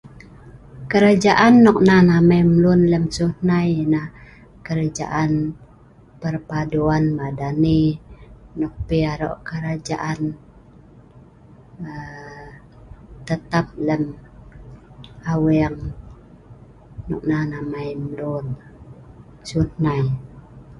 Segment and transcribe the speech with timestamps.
[0.91, 4.07] kerajaan nok an amai mai mlun nok siu hnai ialah
[4.65, 5.31] kelajaan
[6.21, 7.79] perpaduan, madani
[8.59, 10.19] nok pi arok kelajaan
[11.91, 12.47] aa
[13.27, 14.03] tetap lem
[15.33, 15.77] aweng
[17.09, 18.45] nok nan amai mlun
[19.47, 20.03] siu hnai